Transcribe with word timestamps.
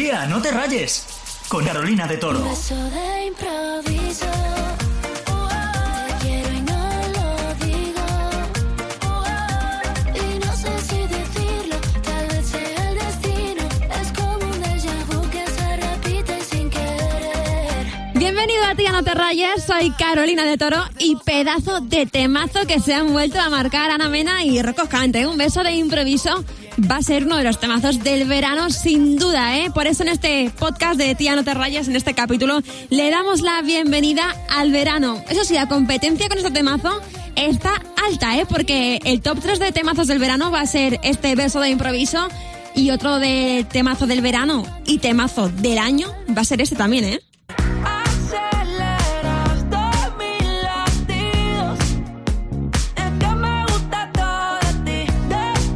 Tía, 0.00 0.24
no 0.24 0.40
te 0.40 0.50
rayes. 0.50 1.04
Con 1.46 1.62
Carolina 1.62 2.06
de 2.06 2.16
Toro. 2.16 2.40
Bienvenido 18.14 18.64
a 18.64 18.74
Tía 18.74 18.92
No 18.92 19.04
Te 19.04 19.12
Rayes, 19.12 19.64
soy 19.66 19.90
Carolina 19.90 20.46
de 20.46 20.56
Toro 20.56 20.82
y 20.98 21.16
pedazo 21.16 21.82
de 21.82 22.06
temazo 22.06 22.66
que 22.66 22.80
se 22.80 22.94
han 22.94 23.12
vuelto 23.12 23.38
a 23.38 23.50
marcar 23.50 23.90
Ana 23.90 24.08
Mena 24.08 24.46
y 24.46 24.62
Rocco 24.62 24.88
Cante. 24.88 25.26
Un 25.26 25.36
beso 25.36 25.62
de 25.62 25.72
improviso 25.72 26.42
va 26.78 26.96
a 26.96 27.02
ser 27.02 27.24
uno 27.24 27.36
de 27.36 27.44
los 27.44 27.58
temazos 27.58 28.02
del 28.02 28.26
verano 28.26 28.70
sin 28.70 29.16
duda, 29.16 29.58
¿eh? 29.58 29.70
Por 29.70 29.86
eso 29.86 30.02
en 30.02 30.10
este 30.10 30.50
podcast 30.58 30.98
de 30.98 31.14
Tía 31.14 31.36
No 31.36 31.44
Te 31.44 31.54
Rayes, 31.54 31.88
en 31.88 31.96
este 31.96 32.14
capítulo, 32.14 32.60
le 32.90 33.10
damos 33.10 33.40
la 33.40 33.62
bienvenida 33.62 34.34
al 34.50 34.72
verano. 34.72 35.22
Eso 35.28 35.44
sí, 35.44 35.54
la 35.54 35.68
competencia 35.68 36.28
con 36.28 36.38
este 36.38 36.50
temazo 36.50 37.00
está 37.36 37.82
alta, 38.06 38.38
¿eh? 38.38 38.46
Porque 38.48 39.00
el 39.04 39.20
top 39.20 39.40
3 39.40 39.58
de 39.58 39.72
temazos 39.72 40.06
del 40.06 40.18
verano 40.18 40.50
va 40.50 40.60
a 40.60 40.66
ser 40.66 41.00
este 41.02 41.34
beso 41.34 41.60
de 41.60 41.70
improviso 41.70 42.28
y 42.74 42.90
otro 42.90 43.18
de 43.18 43.66
temazo 43.70 44.06
del 44.06 44.20
verano 44.20 44.64
y 44.86 44.98
temazo 44.98 45.48
del 45.48 45.78
año 45.78 46.08
va 46.36 46.42
a 46.42 46.44
ser 46.44 46.60
este 46.60 46.76
también, 46.76 47.04
¿eh? 47.04 47.20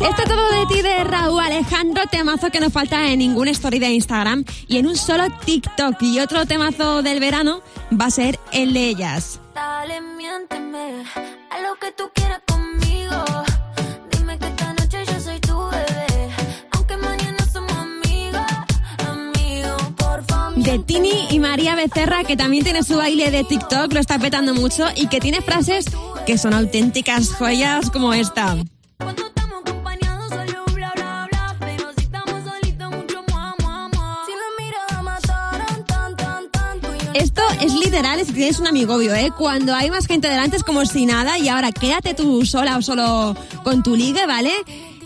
Esto 0.05 0.23
todo 0.25 0.51
de 0.51 0.67
ti 0.67 0.83
de 0.83 1.03
Raúl 1.03 1.41
Alejandro, 1.41 2.03
temazo 2.11 2.51
que 2.51 2.61
no 2.61 2.69
falta 2.69 3.11
en 3.11 3.21
ningún 3.21 3.49
story 3.49 3.79
de 3.79 3.89
Instagram 3.89 4.45
y 4.69 4.77
en 4.77 4.87
un 4.87 4.97
solo 4.97 5.25
TikTok. 5.47 6.03
Y 6.03 6.21
otro 6.21 6.45
temazo 6.45 7.03
del 7.03 7.21
verano 7.21 7.63
va 7.99 8.07
a 8.07 8.11
ser 8.11 8.39
el 8.53 8.75
de 8.75 8.89
ellas. 8.89 9.41
Dale, 9.55 10.03
miénteme 10.03 11.05
a 11.51 11.61
lo 11.63 11.75
que 11.81 11.91
tú 11.93 12.11
quieras 12.15 12.43
conmigo. 12.47 13.25
Dime 14.11 14.39
que 14.39 14.47
esta 14.47 14.75
noche 14.75 15.05
yo 15.07 15.21
soy 15.21 15.41
tu 15.41 15.59
bebé. 15.71 16.29
Aunque 16.73 16.97
mañana 16.99 17.39
somos 17.51 17.73
amigos, 17.73 18.43
amigos, 19.09 19.83
por 19.97 20.23
favor. 20.27 20.55
De 20.57 20.79
Tini 20.81 21.29
y 21.31 21.39
María 21.39 21.77
Becerra, 21.77 22.25
que 22.25 22.37
también 22.37 22.63
tiene 22.63 22.83
su 22.83 22.99
baile 22.99 23.31
de 23.31 23.43
TikTok, 23.43 23.91
lo 23.95 24.01
está 24.01 24.19
petando 24.19 24.53
mucho 24.53 24.87
y 24.95 25.07
que 25.07 25.21
tiene 25.21 25.41
frases 25.41 25.87
que 26.27 26.37
son 26.37 26.53
auténticas 26.53 27.31
joyas 27.31 27.91
como 27.91 28.13
esta. 28.13 28.55
Es 37.65 37.73
literal, 37.73 38.21
es 38.21 38.27
que 38.29 38.35
tienes 38.35 38.61
un 38.61 38.67
amigobio, 38.67 39.15
¿eh? 39.15 39.31
Cuando 39.37 39.75
hay 39.75 39.91
más 39.91 40.07
gente 40.07 40.29
delante 40.29 40.57
es 40.57 40.63
como 40.63 40.85
si 40.85 41.07
nada 41.07 41.39
y 41.39 41.49
ahora 41.49 41.73
quédate 41.73 42.13
tú 42.13 42.45
sola 42.45 42.77
o 42.77 42.83
solo 42.83 43.35
con 43.63 43.83
tu 43.83 43.97
ligue, 43.97 44.27
¿vale? 44.27 44.53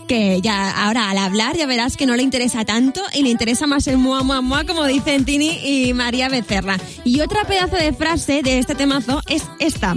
Que 0.09 0.41
ya 0.41 0.71
ahora 0.85 1.09
al 1.09 1.17
hablar 1.17 1.55
ya 1.55 1.65
verás 1.67 1.95
que 1.95 2.05
no 2.05 2.17
le 2.17 2.23
interesa 2.23 2.65
tanto 2.65 3.01
y 3.13 3.23
le 3.23 3.29
interesa 3.29 3.65
más 3.65 3.87
el 3.87 3.97
mua 3.97 4.23
mua 4.23 4.41
mua 4.41 4.65
como 4.65 4.83
dicen 4.85 5.23
Tini 5.23 5.51
y 5.63 5.93
María 5.93 6.27
Becerra. 6.27 6.77
Y 7.05 7.21
otra 7.21 7.45
pedazo 7.45 7.77
de 7.77 7.93
frase 7.93 8.41
de 8.43 8.59
este 8.59 8.75
temazo 8.75 9.21
es 9.27 9.43
esta. 9.59 9.95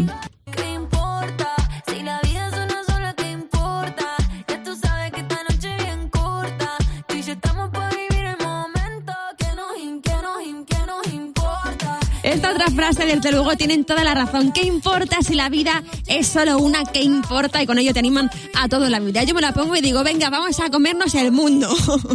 Esta 12.32 12.50
otra 12.50 12.70
frase, 12.70 13.04
desde 13.04 13.30
luego, 13.30 13.54
tienen 13.56 13.84
toda 13.84 14.04
la 14.04 14.14
razón. 14.14 14.52
¿Qué 14.52 14.62
importa 14.62 15.18
si 15.20 15.34
la 15.34 15.50
vida 15.50 15.82
es 16.06 16.28
solo 16.28 16.56
una? 16.56 16.82
¿Qué 16.84 17.02
importa? 17.02 17.62
Y 17.62 17.66
con 17.66 17.78
ello 17.78 17.92
te 17.92 17.98
animan 17.98 18.30
a 18.54 18.70
todo 18.70 18.88
la 18.88 19.00
vida. 19.00 19.22
Yo 19.24 19.34
me 19.34 19.42
la 19.42 19.52
pongo 19.52 19.76
y 19.76 19.82
digo, 19.82 20.02
venga, 20.02 20.30
vamos 20.30 20.58
a 20.58 20.70
comernos 20.70 21.14
el 21.14 21.30
mundo. 21.30 21.68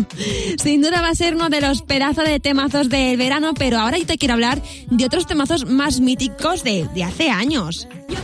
Sin 0.64 0.82
duda 0.82 1.02
va 1.02 1.10
a 1.10 1.16
ser 1.16 1.36
uno 1.36 1.50
de 1.50 1.62
los 1.62 1.84
pedazos 1.84 2.26
de 2.26 2.40
temazos 2.40 2.90
del 2.90 3.16
verano, 3.16 3.54
pero 3.54 3.78
ahora 3.78 4.00
yo 4.00 4.08
te 4.08 4.18
quiero 4.18 4.34
hablar 4.34 4.60
de 4.90 5.06
otros 5.06 5.28
temazos 5.28 5.66
más 5.66 6.00
míticos 6.00 6.64
de, 6.64 6.88
de 6.96 7.04
hace 7.04 7.30
años. 7.30 7.88
Yo 8.10 8.18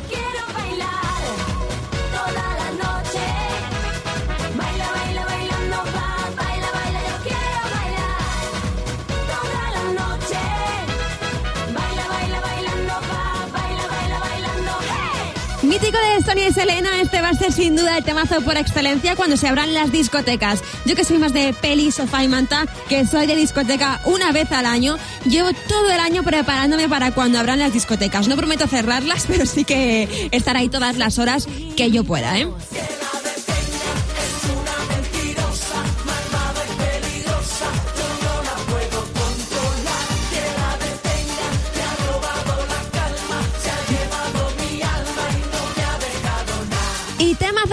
Mítico 15.93 16.15
de 16.15 16.25
Sonia 16.25 16.47
y 16.47 16.53
Selena, 16.53 17.01
este 17.01 17.21
va 17.21 17.29
a 17.29 17.33
ser 17.33 17.51
sin 17.51 17.75
duda 17.75 17.97
el 17.97 18.03
temazo 18.03 18.41
por 18.41 18.57
excelencia 18.57 19.15
cuando 19.15 19.37
se 19.37 19.47
abran 19.47 19.73
las 19.73 19.91
discotecas. 19.91 20.61
Yo 20.85 20.95
que 20.95 21.03
soy 21.03 21.19
más 21.19 21.33
de 21.33 21.53
peli, 21.53 21.91
sofá 21.91 22.23
y 22.23 22.27
manta, 22.27 22.65
que 22.89 23.05
soy 23.05 23.27
de 23.27 23.35
discoteca 23.35 23.99
una 24.05 24.31
vez 24.31 24.51
al 24.51 24.65
año, 24.65 24.97
llevo 25.25 25.49
todo 25.67 25.91
el 25.91 25.99
año 25.99 26.23
preparándome 26.23 26.89
para 26.89 27.11
cuando 27.11 27.37
abran 27.37 27.59
las 27.59 27.73
discotecas. 27.73 28.27
No 28.27 28.35
prometo 28.35 28.65
cerrarlas, 28.65 29.25
pero 29.27 29.45
sí 29.45 29.65
que 29.65 30.29
estar 30.31 30.57
ahí 30.57 30.69
todas 30.69 30.97
las 30.97 31.19
horas 31.19 31.47
que 31.75 31.91
yo 31.91 32.03
pueda, 32.03 32.39
¿eh? 32.39 32.47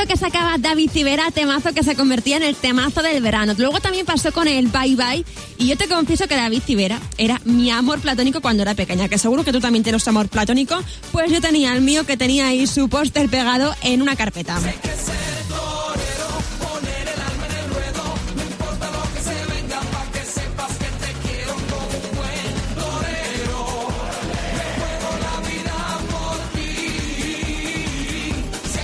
Temazo 0.00 0.08
que 0.08 0.16
sacaba 0.16 0.56
David 0.58 0.90
Civera, 0.90 1.30
temazo 1.30 1.72
que 1.74 1.82
se 1.82 1.94
convertía 1.94 2.36
en 2.36 2.42
el 2.42 2.56
temazo 2.56 3.02
del 3.02 3.22
verano. 3.22 3.54
Luego 3.58 3.80
también 3.80 4.06
pasó 4.06 4.32
con 4.32 4.48
el 4.48 4.68
Bye 4.68 4.96
Bye. 4.96 5.24
Y 5.58 5.66
yo 5.66 5.76
te 5.76 5.88
confieso 5.88 6.26
que 6.26 6.36
David 6.36 6.62
Civera 6.64 6.98
era 7.18 7.40
mi 7.44 7.70
amor 7.70 8.00
platónico 8.00 8.40
cuando 8.40 8.62
era 8.62 8.74
pequeña. 8.74 9.08
Que 9.08 9.18
seguro 9.18 9.44
que 9.44 9.52
tú 9.52 9.60
también 9.60 9.82
tienes 9.82 10.06
amor 10.08 10.28
platónico. 10.28 10.80
Pues 11.12 11.30
yo 11.30 11.40
tenía 11.40 11.74
el 11.74 11.82
mío 11.82 12.06
que 12.06 12.16
tenía 12.16 12.46
ahí 12.46 12.66
su 12.66 12.88
póster 12.88 13.28
pegado 13.28 13.74
en 13.82 14.00
una 14.00 14.16
carpeta. 14.16 14.58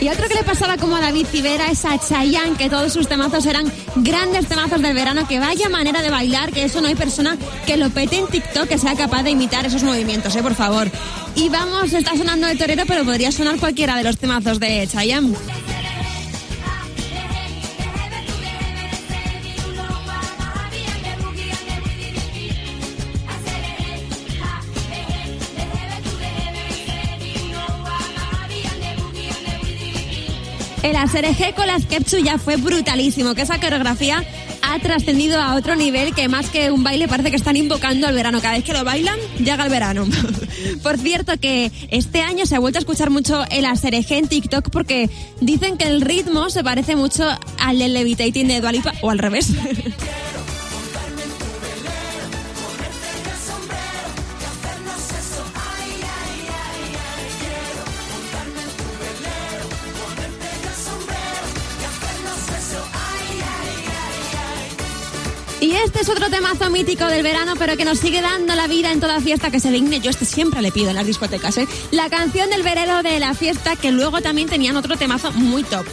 Y 0.06 0.08
otro 0.08 0.28
que 0.28 0.34
le 0.34 0.44
pasaba 0.44 0.76
como 0.76 0.94
a 0.94 1.00
David 1.00 1.26
Civera 1.26 1.66
es 1.66 1.84
a 1.84 1.98
Chayanne, 1.98 2.56
que 2.56 2.70
todos 2.70 2.92
sus 2.92 3.08
temazos 3.08 3.44
eran 3.44 3.72
grandes 3.96 4.46
temazos 4.46 4.80
del 4.80 4.94
verano, 4.94 5.26
que 5.26 5.40
vaya 5.40 5.68
manera 5.68 6.00
de 6.00 6.10
bailar, 6.10 6.52
que 6.52 6.62
eso 6.62 6.80
no 6.80 6.86
hay 6.86 6.94
persona 6.94 7.36
que 7.66 7.76
lo 7.76 7.90
pete 7.90 8.18
en 8.18 8.28
TikTok 8.28 8.68
que 8.68 8.78
sea 8.78 8.94
capaz 8.94 9.24
de 9.24 9.30
imitar 9.30 9.66
esos 9.66 9.82
movimientos, 9.82 10.36
eh, 10.36 10.44
por 10.44 10.54
favor. 10.54 10.88
Y 11.34 11.48
vamos, 11.48 11.92
está 11.92 12.16
sonando 12.16 12.46
el 12.46 12.56
torero, 12.56 12.84
pero 12.86 13.04
podría 13.04 13.32
sonar 13.32 13.56
cualquiera 13.56 13.96
de 13.96 14.04
los 14.04 14.16
temazos 14.16 14.60
de 14.60 14.86
Chayanne. 14.86 15.34
El 30.86 30.94
Asereje 30.94 31.52
con 31.52 31.66
las 31.66 31.84
Kepchu 31.84 32.18
ya 32.18 32.38
fue 32.38 32.54
brutalísimo, 32.54 33.34
que 33.34 33.42
esa 33.42 33.58
coreografía 33.58 34.22
ha 34.62 34.78
trascendido 34.78 35.42
a 35.42 35.56
otro 35.56 35.74
nivel 35.74 36.14
que 36.14 36.28
más 36.28 36.48
que 36.48 36.70
un 36.70 36.84
baile 36.84 37.08
parece 37.08 37.30
que 37.30 37.36
están 37.36 37.56
invocando 37.56 38.06
al 38.06 38.14
verano. 38.14 38.40
Cada 38.40 38.54
vez 38.54 38.62
que 38.62 38.72
lo 38.72 38.84
bailan, 38.84 39.18
llega 39.36 39.64
el 39.64 39.70
verano. 39.70 40.06
Por 40.84 40.96
cierto 40.96 41.32
que 41.40 41.72
este 41.90 42.22
año 42.22 42.46
se 42.46 42.54
ha 42.54 42.60
vuelto 42.60 42.78
a 42.78 42.82
escuchar 42.82 43.10
mucho 43.10 43.42
el 43.50 43.64
Asereje 43.64 44.16
en 44.16 44.28
TikTok 44.28 44.70
porque 44.70 45.10
dicen 45.40 45.76
que 45.76 45.88
el 45.88 46.02
ritmo 46.02 46.50
se 46.50 46.62
parece 46.62 46.94
mucho 46.94 47.24
al 47.58 47.80
del 47.80 47.92
Levitating 47.92 48.46
de 48.46 48.60
Dualipa 48.60 48.94
o 49.00 49.10
al 49.10 49.18
revés. 49.18 49.48
temazo 66.36 66.68
mítico 66.68 67.06
del 67.06 67.22
verano, 67.22 67.54
pero 67.58 67.78
que 67.78 67.86
nos 67.86 67.98
sigue 67.98 68.20
dando 68.20 68.54
la 68.54 68.66
vida 68.66 68.92
en 68.92 69.00
toda 69.00 69.22
fiesta 69.22 69.50
que 69.50 69.58
se 69.58 69.70
digne. 69.70 70.00
Yo 70.00 70.10
este 70.10 70.26
siempre 70.26 70.60
le 70.60 70.70
pido 70.70 70.90
en 70.90 70.96
las 70.96 71.06
discotecas, 71.06 71.56
¿eh? 71.56 71.66
La 71.92 72.10
canción 72.10 72.50
del 72.50 72.62
verano 72.62 73.02
de 73.02 73.18
la 73.18 73.32
fiesta, 73.32 73.74
que 73.74 73.90
luego 73.90 74.20
también 74.20 74.46
tenían 74.46 74.76
otro 74.76 74.98
temazo 74.98 75.32
muy 75.32 75.62
top. 75.62 75.86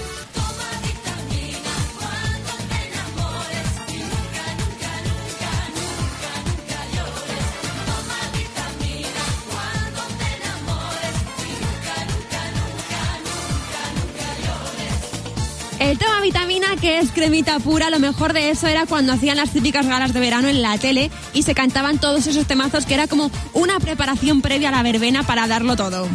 Que 16.83 16.99
es 16.99 17.13
cremita 17.13 17.59
pura, 17.59 17.89
lo 17.89 17.97
mejor 17.97 18.33
de 18.33 18.49
eso 18.49 18.67
era 18.67 18.85
cuando 18.85 19.13
hacían 19.13 19.37
las 19.37 19.51
típicas 19.51 19.87
galas 19.87 20.13
de 20.13 20.19
verano 20.19 20.49
en 20.49 20.61
la 20.61 20.77
tele 20.77 21.11
y 21.33 21.43
se 21.43 21.55
cantaban 21.55 21.97
todos 21.97 22.27
esos 22.27 22.45
temazos 22.45 22.85
que 22.85 22.93
era 22.93 23.07
como 23.07 23.31
una 23.53 23.79
preparación 23.79 24.41
previa 24.41 24.67
a 24.67 24.73
la 24.73 24.83
verbena 24.83 25.23
para 25.23 25.47
darlo 25.47 25.77
todo. 25.77 26.09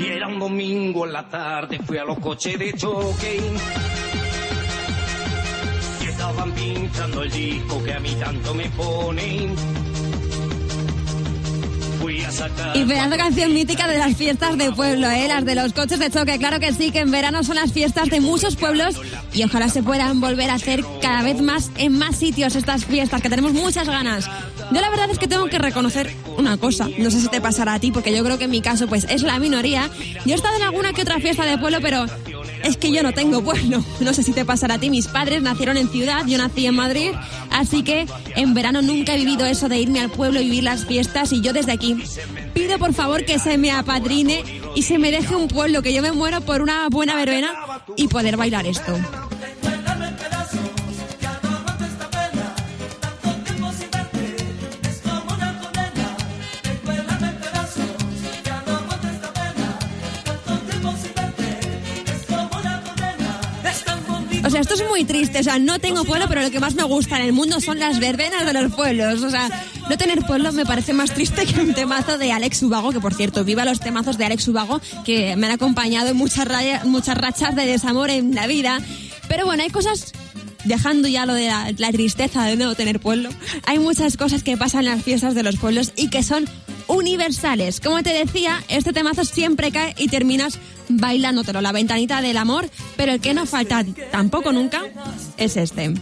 Y 0.00 0.06
era 0.06 0.28
un 0.28 0.38
domingo 0.38 1.04
en 1.04 1.14
la 1.14 1.28
tarde, 1.28 1.80
fui 1.84 1.98
a 1.98 2.04
los 2.04 2.20
coches 2.20 2.56
de 2.60 2.74
choque. 2.74 3.40
Y 6.00 6.06
estaban 6.06 6.52
pinchando 6.52 7.24
el 7.24 7.30
disco 7.32 7.82
que 7.82 7.92
a 7.92 7.98
mí 7.98 8.14
tanto 8.20 8.54
me 8.54 8.70
ponen. 8.70 9.56
Y 12.74 12.84
pedazo 12.84 13.16
canción 13.16 13.52
mítica 13.52 13.88
de 13.88 13.98
las 13.98 14.16
fiestas 14.16 14.56
de 14.56 14.70
pueblo, 14.72 15.10
¿eh? 15.10 15.26
Las 15.28 15.44
de 15.44 15.54
los 15.54 15.72
coches 15.72 15.98
de 15.98 16.10
choque. 16.10 16.38
Claro 16.38 16.60
que 16.60 16.72
sí, 16.72 16.90
que 16.90 17.00
en 17.00 17.10
verano 17.10 17.42
son 17.42 17.56
las 17.56 17.72
fiestas 17.72 18.08
de 18.08 18.20
muchos 18.20 18.56
pueblos 18.56 19.00
y 19.38 19.44
ojalá 19.44 19.68
se 19.68 19.84
puedan 19.84 20.20
volver 20.20 20.50
a 20.50 20.54
hacer 20.54 20.84
cada 21.00 21.22
vez 21.22 21.40
más 21.40 21.70
en 21.76 21.96
más 21.96 22.16
sitios 22.16 22.56
estas 22.56 22.84
fiestas, 22.84 23.22
que 23.22 23.30
tenemos 23.30 23.52
muchas 23.52 23.86
ganas. 23.86 24.28
Yo 24.72 24.80
la 24.80 24.90
verdad 24.90 25.08
es 25.10 25.18
que 25.20 25.28
tengo 25.28 25.46
que 25.46 25.58
reconocer 25.58 26.12
una 26.36 26.56
cosa. 26.56 26.88
No 26.98 27.08
sé 27.08 27.20
si 27.20 27.28
te 27.28 27.40
pasará 27.40 27.74
a 27.74 27.78
ti, 27.78 27.92
porque 27.92 28.14
yo 28.14 28.24
creo 28.24 28.36
que 28.36 28.44
en 28.44 28.50
mi 28.50 28.60
caso 28.60 28.88
pues 28.88 29.06
es 29.08 29.22
la 29.22 29.38
minoría. 29.38 29.88
Yo 30.26 30.32
he 30.32 30.34
estado 30.34 30.56
en 30.56 30.62
alguna 30.62 30.92
que 30.92 31.02
otra 31.02 31.20
fiesta 31.20 31.44
de 31.44 31.56
pueblo, 31.56 31.78
pero 31.80 32.06
es 32.64 32.76
que 32.76 32.90
yo 32.90 33.04
no 33.04 33.12
tengo 33.12 33.42
pueblo. 33.42 33.84
No 34.00 34.14
sé 34.14 34.22
si 34.22 34.32
te 34.32 34.44
pasará 34.44 34.74
a 34.74 34.78
ti. 34.78 34.90
Mis 34.90 35.06
padres 35.06 35.42
nacieron 35.42 35.76
en 35.76 35.88
ciudad, 35.88 36.24
yo 36.26 36.38
nací 36.38 36.66
en 36.66 36.74
Madrid, 36.74 37.10
así 37.50 37.82
que 37.82 38.06
en 38.36 38.54
verano 38.54 38.80
nunca 38.80 39.14
he 39.14 39.18
vivido 39.18 39.44
eso 39.44 39.68
de 39.68 39.78
irme 39.78 40.00
al 40.00 40.10
pueblo 40.10 40.40
y 40.40 40.44
vivir 40.44 40.64
las 40.64 40.86
fiestas 40.86 41.32
y 41.32 41.42
yo 41.42 41.52
desde 41.52 41.72
aquí 41.72 41.96
pido 42.54 42.78
por 42.78 42.94
favor 42.94 43.24
que 43.24 43.38
se 43.38 43.58
me 43.58 43.70
apadrine 43.70 44.44
y 44.74 44.82
se 44.82 44.98
me 44.98 45.10
deje 45.10 45.34
un 45.36 45.48
pueblo, 45.48 45.82
que 45.82 45.92
yo 45.92 46.02
me 46.02 46.12
muero 46.12 46.40
por 46.40 46.62
una 46.62 46.88
buena 46.88 47.16
verbena 47.16 47.52
y 47.96 48.08
poder 48.08 48.36
bailar 48.36 48.66
esto. 48.66 48.96
Esto 64.60 64.74
es 64.74 64.88
muy 64.88 65.04
triste. 65.04 65.38
O 65.40 65.42
sea, 65.42 65.58
no 65.58 65.78
tengo 65.78 66.04
pueblo, 66.04 66.26
pero 66.28 66.42
lo 66.42 66.50
que 66.50 66.60
más 66.60 66.74
me 66.74 66.82
gusta 66.84 67.16
en 67.18 67.24
el 67.24 67.32
mundo 67.32 67.60
son 67.60 67.78
las 67.78 67.98
verbenas 68.00 68.44
de 68.46 68.52
los 68.52 68.74
pueblos. 68.74 69.22
O 69.22 69.30
sea, 69.30 69.48
no 69.88 69.96
tener 69.96 70.20
pueblo 70.26 70.52
me 70.52 70.64
parece 70.66 70.92
más 70.92 71.12
triste 71.12 71.46
que 71.46 71.60
un 71.60 71.74
temazo 71.74 72.18
de 72.18 72.32
Alex 72.32 72.62
Ubago, 72.62 72.92
que 72.92 73.00
por 73.00 73.14
cierto, 73.14 73.44
viva 73.44 73.64
los 73.64 73.80
temazos 73.80 74.18
de 74.18 74.24
Alex 74.26 74.46
Ubago, 74.48 74.80
que 75.04 75.36
me 75.36 75.46
han 75.46 75.52
acompañado 75.52 76.08
en 76.08 76.16
muchas, 76.16 76.46
raya- 76.46 76.82
muchas 76.84 77.16
rachas 77.16 77.54
de 77.56 77.66
desamor 77.66 78.10
en 78.10 78.34
la 78.34 78.46
vida. 78.46 78.78
Pero 79.28 79.44
bueno, 79.44 79.62
hay 79.62 79.70
cosas 79.70 80.12
dejando 80.64 81.08
ya 81.08 81.24
lo 81.24 81.34
de 81.34 81.46
la, 81.46 81.72
la 81.78 81.92
tristeza 81.92 82.44
de 82.44 82.56
no 82.56 82.74
tener 82.74 83.00
pueblo, 83.00 83.30
hay 83.64 83.78
muchas 83.78 84.16
cosas 84.16 84.42
que 84.42 84.56
pasan 84.56 84.80
en 84.80 84.86
las 84.92 85.02
fiestas 85.02 85.34
de 85.34 85.42
los 85.42 85.56
pueblos 85.56 85.92
y 85.96 86.10
que 86.10 86.22
son 86.22 86.46
universales. 86.88 87.80
Como 87.80 88.02
te 88.02 88.12
decía, 88.12 88.64
este 88.68 88.92
temazo 88.92 89.24
siempre 89.24 89.70
cae 89.70 89.94
y 89.96 90.08
terminas 90.08 90.58
bailándotelo, 90.88 91.60
la 91.60 91.72
ventanita 91.72 92.20
del 92.20 92.36
amor, 92.36 92.68
pero 92.96 93.12
el 93.12 93.20
que 93.20 93.34
no 93.34 93.46
falta 93.46 93.84
tampoco 94.10 94.52
nunca 94.52 94.82
es 95.36 95.56
este. 95.56 95.94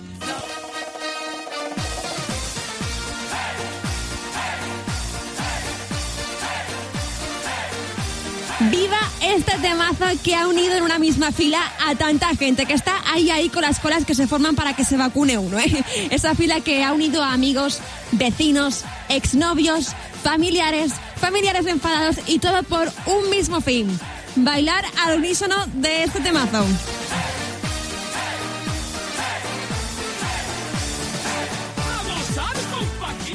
Viva 8.71 8.99
este 9.21 9.53
temazo 9.59 10.07
que 10.25 10.35
ha 10.35 10.49
unido 10.49 10.75
en 10.75 10.83
una 10.83 10.99
misma 10.99 11.31
fila 11.31 11.61
a 11.87 11.95
tanta 11.95 12.35
gente 12.37 12.65
que 12.65 12.73
está 12.73 13.03
ahí 13.13 13.31
ahí 13.31 13.51
con 13.51 13.61
las 13.63 13.81
colas 13.81 14.07
que 14.07 14.15
se 14.15 14.27
forman 14.27 14.57
para 14.57 14.75
que 14.75 14.83
se 14.83 14.97
vacune 14.97 15.37
uno, 15.37 15.59
¿eh? 15.59 15.85
Esa 16.11 16.35
fila 16.35 16.61
que 16.61 16.83
ha 16.83 16.95
unido 16.95 17.23
a 17.23 17.35
amigos, 17.35 17.81
vecinos, 18.13 18.85
exnovios, 19.11 19.95
familiares, 20.27 20.91
familiares 21.21 21.67
enfadados 21.67 22.17
y 22.27 22.41
todo 22.41 22.65
por 22.65 22.91
un 23.07 23.31
mismo 23.31 23.61
fin. 23.61 23.87
Bailar 24.35 24.85
al 25.05 25.19
unísono 25.19 25.55
de 25.75 26.03
este 26.03 26.19
temazo. 26.19 26.67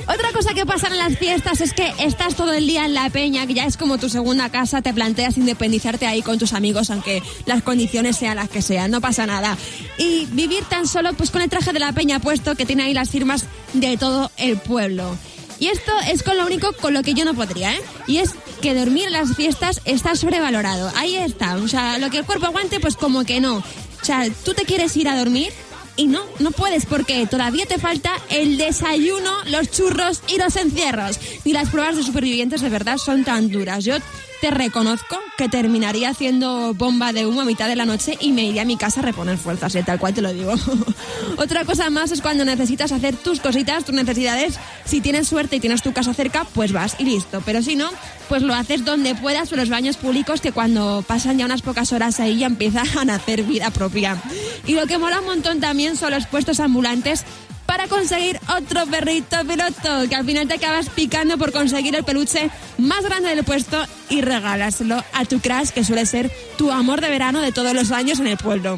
Otra 0.05 0.33
cosa 0.33 0.53
que 0.53 0.65
pasa 0.65 0.87
en 0.87 0.97
las 0.97 1.17
fiestas 1.17 1.61
es 1.61 1.71
que 1.71 1.93
estás 1.99 2.35
todo 2.35 2.51
el 2.51 2.67
día 2.67 2.83
en 2.83 2.93
la 2.93 3.09
peña, 3.09 3.47
que 3.47 3.53
ya 3.53 3.65
es 3.65 3.77
como 3.77 3.97
tu 3.97 4.09
segunda 4.09 4.49
casa, 4.49 4.81
te 4.81 4.93
planteas 4.93 5.37
independizarte 5.37 6.05
ahí 6.07 6.21
con 6.21 6.39
tus 6.39 6.51
amigos, 6.51 6.89
aunque 6.89 7.23
las 7.45 7.63
condiciones 7.63 8.17
sean 8.17 8.35
las 8.35 8.49
que 8.49 8.61
sean, 8.61 8.91
no 8.91 8.99
pasa 8.99 9.25
nada. 9.25 9.57
Y 9.97 10.25
vivir 10.31 10.65
tan 10.65 10.85
solo 10.87 11.13
pues 11.13 11.31
con 11.31 11.41
el 11.41 11.49
traje 11.49 11.71
de 11.71 11.79
la 11.79 11.93
peña 11.93 12.19
puesto 12.19 12.55
que 12.55 12.65
tiene 12.65 12.83
ahí 12.83 12.93
las 12.93 13.09
firmas 13.09 13.45
de 13.71 13.95
todo 13.95 14.29
el 14.35 14.57
pueblo. 14.57 15.15
Y 15.61 15.67
esto 15.67 15.91
es 16.07 16.23
con 16.23 16.35
lo 16.37 16.45
único 16.47 16.73
con 16.73 16.95
lo 16.95 17.03
que 17.03 17.13
yo 17.13 17.23
no 17.23 17.35
podría, 17.35 17.75
¿eh? 17.75 17.81
Y 18.07 18.17
es 18.17 18.31
que 18.63 18.73
dormir 18.73 19.05
en 19.05 19.13
las 19.13 19.35
fiestas 19.35 19.79
está 19.85 20.15
sobrevalorado. 20.15 20.91
Ahí 20.95 21.15
está. 21.15 21.55
O 21.57 21.67
sea, 21.67 21.99
lo 21.99 22.09
que 22.09 22.17
el 22.17 22.25
cuerpo 22.25 22.47
aguante, 22.47 22.79
pues 22.79 22.95
como 22.95 23.25
que 23.25 23.39
no. 23.39 23.57
O 23.57 24.03
sea, 24.05 24.27
tú 24.43 24.55
te 24.55 24.65
quieres 24.65 24.97
ir 24.97 25.07
a 25.07 25.15
dormir 25.15 25.53
y 25.95 26.07
no, 26.07 26.21
no 26.39 26.51
puedes 26.51 26.85
porque 26.85 27.25
todavía 27.27 27.65
te 27.65 27.77
falta 27.77 28.11
el 28.29 28.57
desayuno, 28.57 29.31
los 29.45 29.69
churros 29.71 30.21
y 30.27 30.37
los 30.37 30.55
encierros. 30.55 31.19
Y 31.43 31.53
las 31.53 31.69
pruebas 31.69 31.95
de 31.95 32.03
supervivientes 32.03 32.61
de 32.61 32.69
verdad 32.69 32.97
son 32.97 33.23
tan 33.23 33.49
duras. 33.49 33.83
Yo 33.85 33.95
te 34.41 34.49
reconozco 34.49 35.19
que 35.37 35.47
terminaría 35.49 36.09
haciendo 36.09 36.73
bomba 36.73 37.13
de 37.13 37.27
humo 37.27 37.41
a 37.41 37.45
mitad 37.45 37.67
de 37.67 37.75
la 37.75 37.85
noche 37.85 38.17
y 38.19 38.31
me 38.31 38.43
iría 38.43 38.63
a 38.63 38.65
mi 38.65 38.75
casa 38.75 38.99
a 38.99 39.03
reponer 39.03 39.37
fuerzas, 39.37 39.75
¿eh? 39.75 39.83
tal 39.85 39.99
cual 39.99 40.15
te 40.15 40.21
lo 40.21 40.33
digo. 40.33 40.53
Otra 41.37 41.63
cosa 41.63 41.91
más 41.91 42.11
es 42.11 42.21
cuando 42.21 42.43
necesitas 42.43 42.91
hacer 42.91 43.15
tus 43.15 43.39
cositas, 43.39 43.85
tus 43.85 43.93
necesidades. 43.93 44.55
Si 44.83 44.99
tienes 44.99 45.27
suerte 45.27 45.57
y 45.57 45.59
tienes 45.59 45.83
tu 45.83 45.93
casa 45.93 46.15
cerca, 46.15 46.45
pues 46.55 46.71
vas 46.71 46.95
y 46.97 47.03
listo. 47.03 47.43
Pero 47.45 47.61
si 47.61 47.75
no, 47.75 47.91
pues 48.29 48.41
lo 48.41 48.55
haces 48.55 48.83
donde 48.83 49.13
puedas 49.13 49.51
o 49.51 49.55
en 49.55 49.59
los 49.59 49.69
baños 49.69 49.97
públicos 49.97 50.41
que 50.41 50.51
cuando 50.51 51.05
pasan 51.07 51.37
ya 51.37 51.45
unas 51.45 51.61
pocas 51.61 51.93
horas 51.93 52.19
ahí 52.19 52.39
ya 52.39 52.47
empieza 52.47 52.81
a 52.99 53.05
nacer 53.05 53.43
vida 53.43 53.69
propia. 53.69 54.19
Y 54.65 54.73
lo 54.75 54.87
que 54.87 54.97
mola 54.97 55.19
un 55.19 55.25
montón 55.25 55.59
también 55.59 55.95
son 55.95 56.11
los 56.11 56.27
puestos 56.27 56.59
ambulantes 56.59 57.25
para 57.65 57.87
conseguir 57.87 58.37
otro 58.57 58.85
perrito 58.87 59.37
piloto, 59.47 60.09
que 60.09 60.15
al 60.15 60.25
final 60.25 60.47
te 60.47 60.55
acabas 60.55 60.89
picando 60.89 61.37
por 61.37 61.53
conseguir 61.53 61.95
el 61.95 62.03
peluche 62.03 62.49
más 62.77 63.03
grande 63.03 63.29
del 63.29 63.45
puesto 63.45 63.81
y 64.09 64.19
regalárselo 64.21 65.01
a 65.13 65.25
tu 65.25 65.39
crush, 65.39 65.69
que 65.69 65.85
suele 65.85 66.05
ser 66.05 66.29
tu 66.57 66.69
amor 66.69 66.99
de 66.99 67.09
verano 67.09 67.39
de 67.39 67.53
todos 67.53 67.73
los 67.73 67.91
años 67.91 68.19
en 68.19 68.27
el 68.27 68.37
pueblo. 68.37 68.77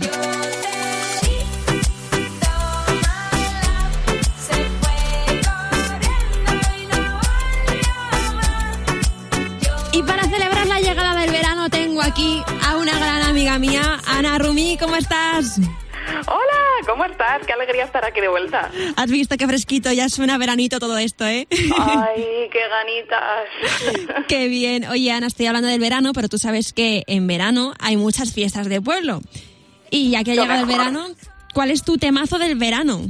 Celebrar 10.63 10.67
la 10.67 10.79
llegada 10.79 11.19
del 11.19 11.31
verano 11.31 11.69
tengo 11.69 12.01
aquí 12.01 12.41
a 12.65 12.77
una 12.77 12.97
gran 12.97 13.21
amiga 13.23 13.57
mía, 13.59 13.99
Ana 14.05 14.37
Rumi, 14.37 14.77
¿cómo 14.79 14.95
estás? 14.95 15.59
Hola, 16.27 16.87
¿cómo 16.87 17.05
estás? 17.05 17.45
Qué 17.45 17.53
alegría 17.53 17.85
estar 17.85 18.03
aquí 18.05 18.21
de 18.21 18.27
vuelta. 18.27 18.69
Has 18.95 19.09
visto 19.09 19.37
qué 19.37 19.47
fresquito, 19.47 19.91
ya 19.91 20.09
suena 20.09 20.37
veranito 20.37 20.79
todo 20.79 20.97
esto, 20.97 21.25
¿eh? 21.25 21.47
Ay, 21.79 22.49
qué 22.51 22.59
ganitas. 22.69 24.27
Qué 24.27 24.47
bien. 24.47 24.85
Oye, 24.85 25.11
Ana, 25.11 25.27
estoy 25.27 25.47
hablando 25.47 25.69
del 25.69 25.79
verano, 25.79 26.11
pero 26.13 26.29
tú 26.29 26.37
sabes 26.37 26.73
que 26.73 27.03
en 27.07 27.27
verano 27.27 27.73
hay 27.79 27.97
muchas 27.97 28.33
fiestas 28.33 28.67
de 28.69 28.81
pueblo. 28.81 29.21
Y 29.89 30.11
ya 30.11 30.23
que 30.23 30.31
ha 30.31 30.35
Lo 30.35 30.43
llegado 30.43 30.61
el 30.61 30.67
verano, 30.67 31.07
¿cuál 31.53 31.71
es 31.71 31.83
tu 31.83 31.97
temazo 31.97 32.37
del 32.37 32.55
verano? 32.55 33.01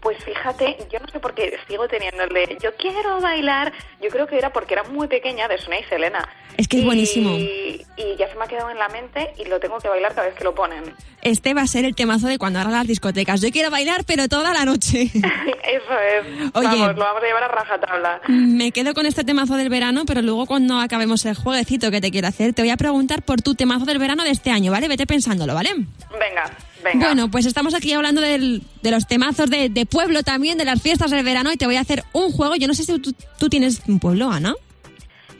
Pues 0.00 0.16
fíjate, 0.24 0.78
yo 0.90 0.98
no 0.98 1.06
sé 1.08 1.20
por 1.20 1.34
qué 1.34 1.58
sigo 1.68 1.86
teniendo 1.86 2.22
el 2.22 2.30
de 2.30 2.56
yo 2.62 2.74
quiero 2.76 3.20
bailar. 3.20 3.70
Yo 4.00 4.08
creo 4.08 4.26
que 4.26 4.38
era 4.38 4.50
porque 4.52 4.72
era 4.74 4.82
muy 4.84 5.08
pequeña 5.08 5.46
de 5.46 5.58
Sonia 5.58 5.80
y 5.80 5.84
Selena. 5.84 6.26
Es 6.56 6.68
que 6.68 6.78
es 6.78 6.82
Y- 6.82 6.86
buenísimo. 6.86 7.30
Y 7.36 8.16
ya 8.18 8.28
se 8.28 8.34
me 8.36 8.44
ha 8.44 8.46
quedado 8.46 8.70
en 8.70 8.78
la 8.78 8.88
mente 8.88 9.32
y 9.38 9.44
lo 9.44 9.60
tengo 9.60 9.78
que 9.78 9.88
bailar 9.88 10.14
cada 10.14 10.28
vez 10.28 10.36
que 10.36 10.44
lo 10.44 10.54
ponen. 10.54 10.82
Este 11.22 11.52
va 11.52 11.62
a 11.62 11.66
ser 11.66 11.84
el 11.84 11.94
temazo 11.94 12.28
de 12.28 12.38
cuando 12.38 12.58
abran 12.60 12.72
las 12.74 12.86
discotecas. 12.86 13.42
Yo 13.42 13.50
quiero 13.50 13.70
bailar, 13.70 14.04
pero 14.06 14.26
toda 14.28 14.54
la 14.54 14.64
noche. 14.64 15.02
Eso 15.12 15.98
es. 15.98 16.50
Oye. 16.54 16.66
Vamos, 16.66 16.96
lo 16.96 17.04
vamos 17.04 17.22
a 17.22 17.26
llevar 17.26 17.44
a 17.44 17.48
rajatabla. 17.48 18.20
Me 18.28 18.72
quedo 18.72 18.94
con 18.94 19.04
este 19.04 19.22
temazo 19.24 19.56
del 19.56 19.68
verano, 19.68 20.04
pero 20.06 20.22
luego 20.22 20.46
cuando 20.46 20.80
acabemos 20.80 21.24
el 21.26 21.34
jueguecito 21.34 21.90
que 21.90 22.00
te 22.00 22.10
quiero 22.10 22.28
hacer, 22.28 22.54
te 22.54 22.62
voy 22.62 22.70
a 22.70 22.76
preguntar 22.78 23.22
por 23.22 23.42
tu 23.42 23.54
temazo 23.54 23.84
del 23.84 23.98
verano 23.98 24.24
de 24.24 24.30
este 24.30 24.50
año, 24.50 24.72
¿vale? 24.72 24.88
Vete 24.88 25.06
pensándolo, 25.06 25.54
¿vale? 25.54 25.70
Venga, 25.74 26.50
venga. 26.84 27.06
Bueno, 27.06 27.30
pues 27.30 27.46
estamos 27.46 27.74
aquí 27.74 27.92
hablando 27.92 28.20
del- 28.20 28.62
de 28.82 28.90
los 28.90 29.06
temazos 29.06 29.48
de, 29.50 29.68
de 29.68 29.86
pueblo 29.86 30.22
también, 30.22 30.58
de 30.58 30.64
las 30.64 30.80
fiestas 30.82 31.10
del 31.10 31.24
verano, 31.24 31.52
y 31.52 31.56
te 31.56 31.66
voy 31.66 31.76
a 31.76 31.80
hacer 31.80 32.04
un 32.12 32.32
juego. 32.32 32.56
Yo 32.56 32.66
no 32.68 32.74
sé 32.74 32.84
si 32.84 32.98
tú, 32.98 33.14
tú 33.38 33.48
tienes 33.48 33.80
un 33.86 33.98
pueblo, 33.98 34.30
Ana. 34.30 34.54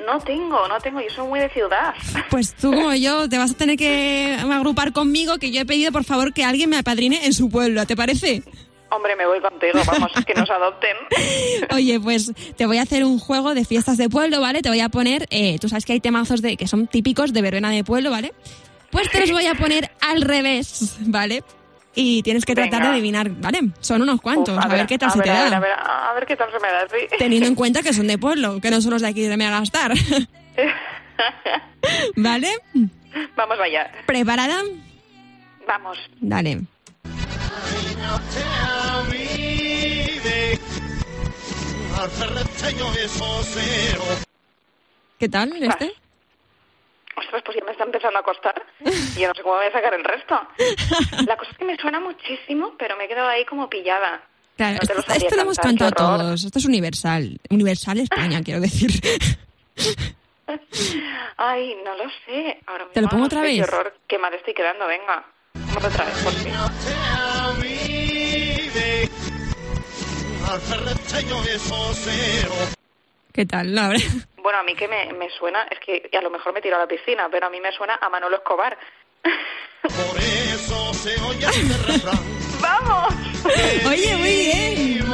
No 0.07 0.19
tengo, 0.21 0.67
no 0.67 0.79
tengo. 0.81 1.01
Yo 1.01 1.11
soy 1.15 1.29
muy 1.29 1.41
de 1.41 1.49
ciudad. 1.51 1.93
Pues 2.31 2.55
tú 2.55 2.71
como 2.75 2.95
yo 2.95 3.29
te 3.29 3.37
vas 3.39 3.51
a 3.51 3.55
tener 3.55 3.77
que 3.77 4.37
agrupar 4.41 4.93
conmigo, 4.93 5.39
que 5.39 5.51
yo 5.51 5.61
he 5.61 5.67
pedido 5.67 5.93
por 5.93 6.05
favor 6.05 6.33
que 6.33 6.45
alguien 6.45 6.71
me 6.71 6.79
apadrine 6.79 7.27
en 7.27 7.33
su 7.35 7.51
pueblo, 7.51 7.85
¿te 7.87 7.97
parece? 7.97 8.43
Hombre, 8.93 9.15
me 9.15 9.25
voy 9.25 9.41
contigo, 9.41 9.79
vamos, 9.87 10.11
que 10.27 10.35
nos 10.35 10.51
adopten. 10.51 10.97
Oye, 11.73 12.01
pues 12.01 12.33
te 12.57 12.67
voy 12.67 12.79
a 12.79 12.83
hacer 12.83 13.05
un 13.05 13.21
juego 13.21 13.55
de 13.55 13.65
fiestas 13.65 13.99
de 13.99 14.09
pueblo, 14.09 14.41
¿vale? 14.41 14.63
Te 14.63 14.69
voy 14.69 14.81
a 14.81 14.89
poner, 14.89 15.29
eh, 15.31 15.59
tú 15.61 15.69
sabes 15.69 15.85
que 15.85 15.93
hay 15.93 16.01
temazos 16.01 16.43
de 16.43 16.57
que 16.57 16.67
son 16.67 16.89
típicos 16.89 17.33
de 17.33 17.41
verbena 17.43 17.71
de 17.71 17.85
pueblo, 17.85 18.11
¿vale? 18.11 18.33
Pues 18.91 19.09
te 19.11 19.21
los 19.21 19.31
voy 19.31 19.47
a 19.47 19.55
poner 19.55 19.91
al 20.01 20.23
revés, 20.23 20.97
¿vale? 21.01 21.45
Y 21.95 22.23
tienes 22.23 22.45
que 22.45 22.55
tratar 22.55 22.81
Venga. 22.81 22.87
de 22.87 22.93
adivinar, 22.95 23.31
¿vale? 23.31 23.61
Son 23.81 24.01
unos 24.03 24.21
cuantos, 24.21 24.57
Uf, 24.57 24.65
a, 24.65 24.69
ver, 24.69 24.87
qué 24.87 24.99
tal 24.99 25.09
a 25.09 25.13
se 25.13 25.19
ver, 25.19 25.25
te 25.27 25.31
a 25.31 25.43
ver, 25.43 25.51
da. 25.51 25.57
a 25.57 25.61
ver, 25.61 25.73
a 25.73 26.13
ver 26.15 26.27
qué 26.27 26.37
tal 26.37 26.51
se 26.51 26.59
me 26.61 26.69
da, 26.69 26.89
sí. 26.89 27.17
Teniendo 27.19 27.49
en 27.49 27.55
cuenta 27.55 27.83
que 27.83 27.93
son 27.93 28.07
de 28.07 28.19
pueblo, 28.19 28.61
que 28.61 28.71
no 28.71 28.81
son 28.81 28.93
los 28.93 29.03
de 29.03 29.09
aquí 29.09 29.23
de 29.23 29.37
Megastar. 29.37 29.93
¿Vale? 32.17 32.53
Vamos 33.37 33.59
allá. 33.61 33.91
¿Preparada? 34.07 34.63
Vamos. 35.67 35.99
Dale. 36.21 36.61
¿Qué 45.19 45.29
tal 45.29 45.53
este? 45.63 45.93
Ostras, 47.21 47.43
pues 47.45 47.59
ya 47.59 47.65
me 47.65 47.73
está 47.73 47.85
empezando 47.85 48.19
a 48.19 48.23
costar. 48.23 48.62
Y 49.17 49.21
yo 49.21 49.29
no 49.29 49.35
sé 49.35 49.43
cómo 49.43 49.57
voy 49.57 49.67
a 49.67 49.73
sacar 49.73 49.93
el 49.95 50.05
resto. 50.05 50.41
La 51.27 51.37
cosa 51.37 51.50
es 51.50 51.59
que 51.59 51.65
me 51.65 51.77
suena 51.77 52.00
muchísimo, 52.00 52.75
pero 52.79 52.97
me 52.97 53.05
he 53.05 53.09
quedado 53.09 53.29
ahí 53.29 53.45
como 53.45 53.69
pillada. 53.69 54.23
Claro, 54.57 54.79
No 54.83 54.87
te 54.87 55.00
esto, 55.00 55.12
esto 55.12 55.37
lo 55.37 55.43
hemos 55.43 55.59
cantado 55.59 55.93
todos. 55.93 56.45
Esto 56.45 56.59
es 56.59 56.65
universal. 56.65 57.39
Universal 57.50 57.99
España, 57.99 58.41
quiero 58.45 58.61
decir. 58.61 58.91
Ay, 61.37 61.77
no 61.85 61.95
lo 61.97 62.05
sé. 62.27 62.59
Ahora 62.67 62.87
¿Te 62.93 63.00
lo 63.00 63.07
mismo 63.07 63.11
pongo 63.11 63.21
no 63.21 63.27
otra 63.27 63.41
sé 63.41 63.47
vez? 63.47 63.57
Qué 63.57 63.62
horror, 63.62 63.95
qué 64.09 64.19
mal 64.19 64.35
estoy 64.35 64.55
quedando, 64.55 64.87
venga. 64.87 65.25
Vamos 65.55 65.85
otra 65.85 66.05
vez, 66.07 66.25
por 66.25 66.33
fin. 66.33 66.55
¿Qué 73.33 73.47
tal? 73.47 73.73
No, 73.75 73.83
hombre. 73.83 74.01
Bueno, 74.43 74.59
a 74.59 74.63
mí 74.63 74.75
que 74.75 74.89
me, 74.89 75.13
me 75.15 75.29
suena, 75.31 75.63
es 75.71 75.79
que 75.81 76.11
a 76.17 76.23
lo 76.23 76.31
mejor 76.31 76.53
me 76.53 76.61
tiro 76.61 76.77
a 76.77 76.81
la 76.81 76.87
piscina, 76.87 77.29
pero 77.31 77.47
a 77.47 77.51
mí 77.51 77.61
me 77.61 77.73
suena 77.73 77.99
a 78.01 78.09
Manolo 78.09 78.37
Escobar. 78.37 78.77
¡Vamos! 82.61 83.15
Oye, 83.87 84.17
muy 84.17 84.37
bien. 84.37 85.05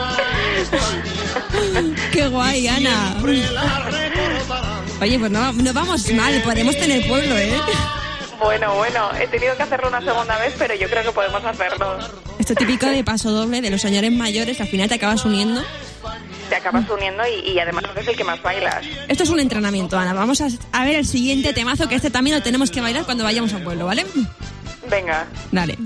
Qué 2.12 2.28
guay, 2.28 2.68
Ana. 2.68 3.16
Oye, 5.00 5.18
pues 5.18 5.30
no, 5.30 5.52
no 5.52 5.72
vamos 5.72 6.10
mal. 6.12 6.42
Podemos 6.42 6.76
tener 6.76 7.06
pueblo, 7.06 7.36
¿eh? 7.36 7.52
Bueno, 8.38 8.74
bueno, 8.76 9.10
he 9.18 9.26
tenido 9.28 9.56
que 9.56 9.62
hacerlo 9.62 9.88
una 9.88 10.02
segunda 10.02 10.38
vez, 10.38 10.54
pero 10.58 10.74
yo 10.74 10.88
creo 10.88 11.02
que 11.04 11.12
podemos 11.12 11.44
hacerlo. 11.44 11.98
Esto 12.38 12.54
típico 12.54 12.86
de 12.86 13.02
paso 13.04 13.30
doble 13.30 13.60
de 13.60 13.70
los 13.70 13.80
señores 13.80 14.12
mayores 14.12 14.56
que 14.56 14.62
al 14.62 14.68
final 14.68 14.88
te 14.88 14.96
acabas 14.96 15.24
uniendo. 15.24 15.62
Te 16.48 16.54
acabas 16.56 16.88
uniendo 16.88 17.22
y, 17.26 17.50
y 17.50 17.58
además 17.58 17.84
eres 17.92 18.08
el 18.08 18.16
que 18.16 18.24
más 18.24 18.40
bailas. 18.42 18.86
Esto 19.08 19.24
es 19.24 19.30
un 19.30 19.40
entrenamiento, 19.40 19.98
Ana. 19.98 20.14
Vamos 20.14 20.40
a, 20.40 20.46
a 20.72 20.84
ver 20.84 20.96
el 20.96 21.04
siguiente 21.06 21.52
temazo, 21.52 21.88
que 21.88 21.96
este 21.96 22.10
también 22.10 22.36
lo 22.36 22.42
tenemos 22.42 22.70
que 22.70 22.80
bailar 22.80 23.04
cuando 23.04 23.24
vayamos 23.24 23.52
al 23.54 23.62
pueblo, 23.64 23.86
¿vale? 23.86 24.06
Venga. 24.88 25.26
Dale. 25.50 25.76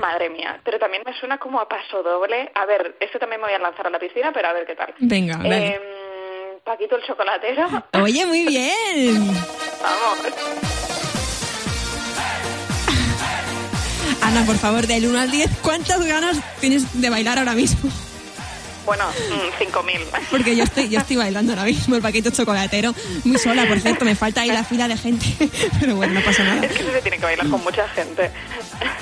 Madre 0.00 0.30
mía, 0.30 0.60
pero 0.64 0.78
también 0.78 1.02
me 1.04 1.12
suena 1.18 1.38
como 1.38 1.60
a 1.60 1.68
paso 1.68 2.02
doble. 2.02 2.52
A 2.54 2.66
ver, 2.66 2.96
este 3.00 3.18
también 3.18 3.40
me 3.40 3.48
voy 3.48 3.54
a 3.54 3.58
lanzar 3.58 3.86
a 3.86 3.90
la 3.90 3.98
piscina, 3.98 4.30
pero 4.32 4.48
a 4.48 4.52
ver 4.52 4.64
qué 4.64 4.76
tal. 4.76 4.94
Venga, 5.00 5.38
dale. 5.38 5.80
Paquito 6.68 6.96
el 6.96 7.02
chocolatero. 7.02 7.66
Oye, 7.94 8.26
muy 8.26 8.44
bien. 8.44 9.26
Vamos. 9.82 10.18
Ana, 14.20 14.44
por 14.44 14.58
favor, 14.58 14.86
del 14.86 15.06
1 15.06 15.18
al 15.18 15.30
10, 15.30 15.50
¿cuántas 15.62 16.04
ganas 16.04 16.36
tienes 16.60 17.00
de 17.00 17.08
bailar 17.08 17.38
ahora 17.38 17.54
mismo? 17.54 17.90
Bueno, 18.84 19.04
mm, 19.06 19.62
5.000. 19.62 20.00
Porque 20.30 20.56
yo 20.56 20.64
estoy, 20.64 20.90
yo 20.90 20.98
estoy 20.98 21.16
bailando 21.16 21.52
ahora 21.52 21.64
mismo 21.64 21.96
el 21.96 22.02
paquito 22.02 22.28
chocolatero, 22.30 22.94
muy 23.24 23.38
sola, 23.38 23.66
por 23.66 23.80
cierto, 23.80 24.04
me 24.04 24.14
falta 24.14 24.42
ahí 24.42 24.48
la 24.50 24.64
fila 24.64 24.88
de 24.88 24.98
gente, 24.98 25.26
pero 25.80 25.96
bueno, 25.96 26.14
no 26.14 26.20
pasa 26.20 26.44
nada. 26.44 26.66
Es 26.66 26.72
que 26.72 26.84
se 26.84 27.00
tiene 27.00 27.16
que 27.16 27.24
bailar 27.24 27.48
con 27.48 27.62
mucha 27.64 27.88
gente. 27.88 28.30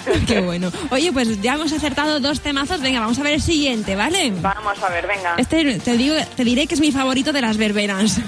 Qué 0.27 0.41
bueno. 0.41 0.71
Oye, 0.91 1.13
pues 1.13 1.41
ya 1.41 1.55
hemos 1.55 1.73
acertado 1.73 2.21
dos 2.21 2.41
temazos, 2.41 2.81
venga, 2.81 3.01
vamos 3.01 3.19
a 3.19 3.23
ver 3.23 3.35
el 3.35 3.43
siguiente, 3.43 3.97
¿vale? 3.97 4.33
Vamos 4.41 4.83
a 4.83 4.89
ver, 4.89 5.07
venga. 5.07 5.35
Este 5.39 5.79
te 5.81 5.97
digo, 5.97 6.15
te 6.37 6.45
diré 6.45 6.67
que 6.67 6.75
es 6.75 6.81
mi 6.81 6.93
favorito 6.93 7.33
de 7.33 7.41
las 7.41 7.57
verbenas. 7.57 8.21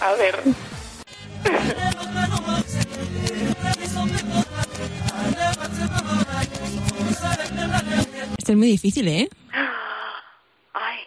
A 0.00 0.12
ver. 0.14 0.38
Este 8.38 8.52
es 8.52 8.58
muy 8.58 8.66
difícil, 8.68 9.08
¿eh? 9.08 9.28
Ay, 10.72 10.98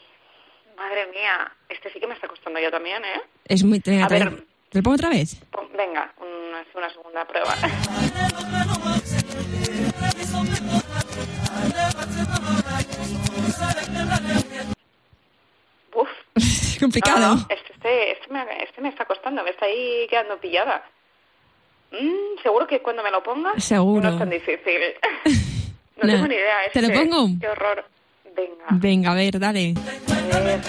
madre 0.76 1.06
mía. 1.12 1.52
Este 1.70 1.92
sí 1.92 2.00
que 2.00 2.08
me 2.08 2.14
está 2.16 2.28
costando 2.28 2.60
yo 2.60 2.72
también, 2.72 3.04
¿eh? 3.04 3.22
Es 3.46 3.64
muy... 3.64 3.82
Venga, 3.86 4.06
A 4.06 4.10
ver. 4.10 4.44
¿te 4.70 4.80
lo 4.80 4.84
pongo 4.84 4.96
otra 4.96 5.10
vez? 5.10 5.38
Venga, 5.78 6.12
una, 6.20 6.66
una 6.76 6.90
segunda 6.90 7.26
prueba. 7.26 7.54
Uf. 15.94 16.10
Es 16.36 16.78
complicado. 16.80 17.20
No, 17.20 17.36
no, 17.36 17.48
este, 17.50 17.74
este, 17.74 18.12
este 18.12 18.28
me, 18.32 18.44
este 18.64 18.82
me 18.82 18.90
está 18.90 19.06
costando, 19.06 19.44
me 19.44 19.50
está 19.50 19.66
ahí 19.66 20.06
quedando 20.10 20.38
pillada. 20.40 20.84
Mm, 21.92 22.40
seguro 22.44 22.68
que 22.68 22.82
cuando 22.82 23.02
me 23.02 23.10
lo 23.10 23.24
ponga 23.24 23.60
Seguro. 23.60 24.04
no 24.04 24.10
es 24.14 24.20
tan 24.20 24.30
difícil. 24.30 24.80
no, 25.26 25.32
No. 26.04 26.14
tengo 26.14 26.28
ni 26.28 26.36
idea. 26.36 26.56
¿Te 26.72 26.82
lo 26.84 26.90
pongo? 26.94 27.30
Qué 27.42 27.48
horror. 27.50 27.84
Venga. 28.36 28.66
Venga, 28.72 29.12
a 29.12 29.16
ver, 29.16 29.40
dale. 29.40 29.74
A 30.34 30.40
ver. 30.40 30.62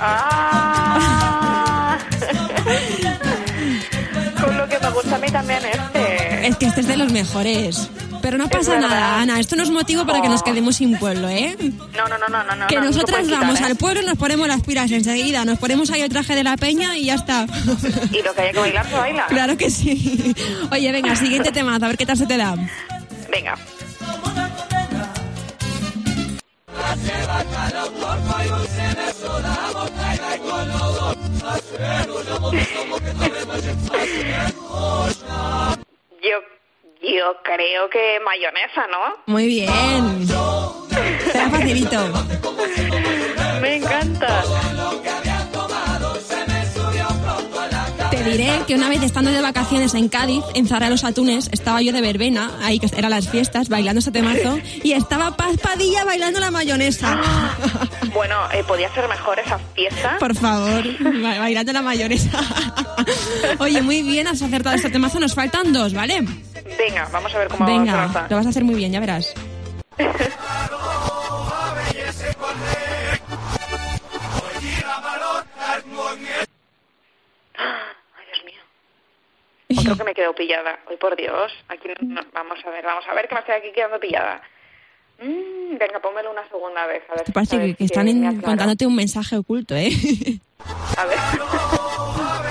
¡Ah! 0.00 1.98
Con 4.42 4.56
lo 4.56 4.66
que 4.68 4.78
me 4.78 4.90
gusta 4.90 5.16
a 5.16 5.18
mí 5.18 5.30
también 5.30 5.60
este. 5.64 6.46
Es 6.48 6.56
que 6.56 6.66
este 6.66 6.80
es 6.80 6.88
de 6.88 6.96
los 6.96 7.12
mejores. 7.12 7.90
Pero 8.22 8.38
no 8.38 8.48
pasa 8.48 8.74
verdad. 8.74 8.88
nada, 8.88 9.20
Ana. 9.20 9.40
Esto 9.40 9.56
no 9.56 9.62
es 9.62 9.70
motivo 9.70 10.06
para 10.06 10.20
que 10.20 10.28
nos 10.28 10.42
quedemos 10.42 10.76
sin 10.76 10.98
pueblo, 10.98 11.28
¿eh? 11.28 11.56
No, 11.96 12.08
no, 12.08 12.18
no, 12.18 12.28
no, 12.28 12.44
no. 12.44 12.56
no 12.56 12.66
que 12.66 12.76
no, 12.76 12.82
no 12.82 12.86
nosotras 12.88 13.28
vamos 13.28 13.56
quitar, 13.56 13.62
¿eh? 13.62 13.72
al 13.72 13.76
pueblo, 13.76 14.02
nos 14.02 14.16
ponemos 14.18 14.48
las 14.48 14.62
pilas 14.62 14.90
enseguida, 14.90 15.44
nos 15.44 15.58
ponemos 15.58 15.90
ahí 15.90 16.02
el 16.02 16.08
traje 16.08 16.34
de 16.34 16.44
la 16.44 16.56
peña 16.56 16.96
y 16.96 17.06
ya 17.06 17.14
está. 17.14 17.46
Y 18.12 18.22
lo 18.22 18.34
que 18.34 18.40
haya 18.42 18.52
que 18.52 18.58
bailar 18.58 18.86
se 18.88 18.94
baila. 18.94 19.26
claro 19.26 19.56
que 19.56 19.70
sí. 19.70 20.34
Oye, 20.70 20.92
venga, 20.92 21.16
siguiente 21.16 21.52
tema, 21.52 21.76
a 21.76 21.78
ver 21.78 21.96
qué 21.96 22.06
tal 22.06 22.16
se 22.16 22.26
te 22.26 22.36
da. 22.36 22.56
Venga. 23.30 23.56
Yo, 37.12 37.36
creo 37.42 37.88
que 37.90 38.18
mayonesa, 38.24 38.86
¿no? 38.90 39.16
Muy 39.32 39.46
bien. 39.46 39.68
La 41.34 41.50
facilito. 41.50 41.98
Me 43.60 43.76
encanta. 43.76 44.42
Te 48.10 48.24
diré 48.24 48.50
que 48.66 48.74
una 48.74 48.88
vez 48.88 49.02
estando 49.02 49.30
de 49.30 49.40
vacaciones 49.40 49.94
en 49.94 50.08
Cádiz, 50.08 50.42
en 50.54 50.66
Zara 50.66 50.86
de 50.86 50.90
los 50.90 51.04
Atunes, 51.04 51.48
estaba 51.52 51.80
yo 51.80 51.92
de 51.92 52.00
verbena, 52.00 52.50
ahí 52.62 52.78
que 52.80 52.88
eran 52.96 53.10
las 53.12 53.28
fiestas, 53.28 53.68
bailando 53.68 54.00
este 54.00 54.10
temazo, 54.10 54.58
y 54.82 54.92
estaba 54.92 55.36
Paz 55.36 55.56
Padilla 55.62 56.04
bailando 56.04 56.40
la 56.40 56.50
mayonesa. 56.50 57.20
Bueno, 58.12 58.34
eh, 58.52 58.64
podía 58.66 58.92
ser 58.92 59.08
mejor 59.08 59.38
esa 59.38 59.56
fiesta. 59.72 60.16
Por 60.18 60.34
favor, 60.34 60.82
ba- 61.22 61.38
bailando 61.38 61.72
la 61.72 61.80
mayonesa. 61.80 62.40
Oye, 63.60 63.80
muy 63.82 64.02
bien, 64.02 64.26
has 64.26 64.42
acertado 64.42 64.74
este 64.74 64.90
temazo, 64.90 65.20
nos 65.20 65.32
faltan 65.32 65.72
dos, 65.72 65.94
¿vale? 65.94 66.24
Venga, 66.80 67.08
vamos 67.12 67.34
a 67.34 67.38
ver 67.38 67.48
cómo 67.48 67.66
Venga, 67.66 67.92
avanza. 67.92 68.26
lo 68.30 68.36
vas 68.36 68.46
a 68.46 68.48
hacer 68.48 68.64
muy 68.64 68.74
bien, 68.74 68.90
ya 68.92 69.00
verás. 69.00 69.34
Otro 79.78 79.96
que 79.96 80.04
me 80.04 80.14
quedo 80.14 80.34
pillada. 80.34 80.78
Hoy 80.88 80.96
por 80.96 81.16
Dios. 81.16 81.52
Aquí 81.68 81.88
no- 82.00 82.20
vamos 82.32 82.58
a 82.64 82.70
ver, 82.70 82.84
vamos 82.84 83.04
a 83.08 83.14
ver 83.14 83.28
que 83.28 83.34
me 83.34 83.40
estoy 83.40 83.54
aquí 83.54 83.72
quedando 83.72 84.00
pillada. 84.00 84.42
Mm, 85.22 85.76
venga, 85.78 86.00
pónmelo 86.00 86.30
una 86.32 86.48
segunda 86.48 86.86
vez. 86.86 87.02
A 87.10 87.14
ver, 87.14 87.24
Te 87.24 87.32
parece 87.32 87.56
a 87.56 87.58
ver 87.60 87.68
que, 87.70 87.74
que 87.76 87.84
están 87.84 88.08
en- 88.08 88.40
contándote 88.40 88.86
un 88.86 88.96
mensaje 88.96 89.36
oculto, 89.36 89.74
¿eh? 89.76 89.90
A 90.96 91.04
ver. 91.04 91.18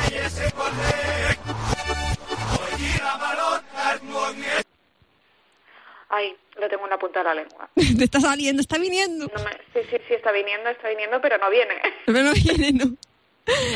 Ay, 6.10 6.36
lo 6.60 6.68
tengo 6.68 6.86
en 6.86 6.90
la 6.90 6.98
punta 7.00 7.20
de 7.20 7.26
la 7.26 7.36
lengua. 7.36 7.70
Te 7.98 8.04
está 8.04 8.20
saliendo, 8.20 8.62
está 8.62 8.78
viniendo. 8.78 9.28
No 9.34 9.44
me- 9.44 9.52
Sí, 9.74 9.88
sí, 9.92 9.98
sí, 10.08 10.14
está 10.16 10.32
viniendo, 10.32 10.70
está 10.70 10.90
viniendo, 10.90 11.22
pero 11.22 11.38
no 11.38 11.50
viene. 11.50 11.76
Pero 12.06 12.24
no 12.24 12.34
viene, 12.34 12.72
no. 12.74 12.96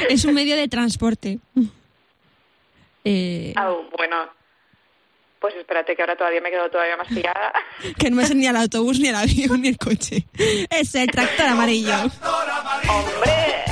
Es 0.10 0.26
un 0.26 0.34
medio 0.34 0.56
de 0.56 0.68
transporte. 0.68 1.40
Eh, 3.04 3.54
Ah, 3.56 3.74
bueno. 3.98 4.30
Pues 5.40 5.56
espérate 5.56 5.94
que 5.96 6.02
ahora 6.02 6.16
todavía 6.16 6.40
me 6.40 6.50
quedo 6.50 6.70
todavía 6.70 6.96
más 6.96 7.08
pillada. 7.08 7.52
Que 8.00 8.10
no 8.10 8.22
es 8.22 8.34
ni 8.34 8.48
el 8.48 8.56
autobús, 8.56 9.00
ni 9.00 9.10
el 9.10 9.16
avión, 9.16 9.62
ni 9.62 9.68
el 9.70 9.78
coche. 9.78 10.26
Es 10.70 10.96
el 10.96 11.08
tractor 11.12 11.48
amarillo. 11.48 11.96
¡Hombre! 12.90 13.63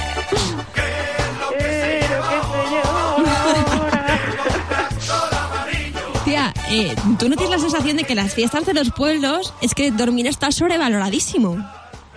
Eh, 6.72 6.96
¿tú 7.20 7.30
no 7.30 7.36
tienes 7.36 7.50
la 7.50 7.60
sensación 7.60 7.98
de 7.98 8.04
que 8.04 8.16
las 8.16 8.34
fiestas 8.34 8.66
de 8.66 8.74
los 8.74 8.92
pueblos 8.92 9.54
es 9.62 9.74
que 9.76 9.92
dormir 9.92 10.28
está 10.28 10.52
sobrevaloradísimo? 10.52 11.58